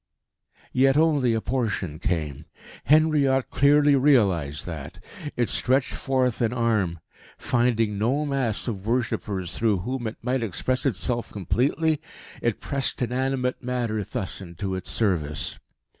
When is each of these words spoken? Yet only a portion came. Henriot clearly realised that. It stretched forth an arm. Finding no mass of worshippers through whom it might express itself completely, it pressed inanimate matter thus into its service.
Yet 0.73 0.97
only 0.97 1.35
a 1.35 1.41
portion 1.41 1.99
came. 1.99 2.45
Henriot 2.85 3.51
clearly 3.51 3.95
realised 3.95 4.65
that. 4.65 4.97
It 5.37 5.47
stretched 5.47 5.93
forth 5.93 6.41
an 6.41 6.51
arm. 6.51 6.97
Finding 7.37 7.99
no 7.99 8.25
mass 8.25 8.67
of 8.67 8.87
worshippers 8.87 9.55
through 9.55 9.81
whom 9.81 10.07
it 10.07 10.17
might 10.23 10.41
express 10.41 10.87
itself 10.87 11.31
completely, 11.31 12.01
it 12.41 12.59
pressed 12.59 12.99
inanimate 13.03 13.61
matter 13.61 14.03
thus 14.03 14.41
into 14.41 14.73
its 14.73 14.89
service. 14.89 15.59